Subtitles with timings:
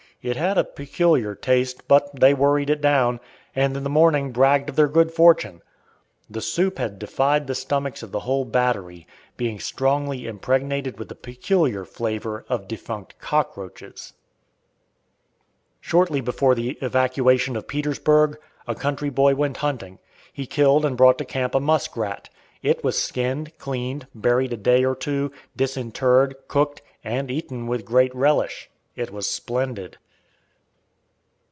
[0.23, 3.19] It had a peculiar taste, but they "worried" it down,
[3.55, 5.63] and in the morning bragged of their good fortune.
[6.29, 11.15] The soup had defied the stomachs of the whole battery, being strongly impregnated with the
[11.15, 14.13] peculiar flavor of defunct cockroaches.
[15.79, 18.37] Shortly before the evacuation of Petersburg,
[18.67, 19.97] a country boy went hunting.
[20.31, 22.29] He killed and brought to camp a muskrat.
[22.61, 28.13] It was skinned, cleaned, buried a day or two, disinterred, cooked, and eaten with great
[28.13, 28.69] relish.
[28.95, 29.97] It was splendid.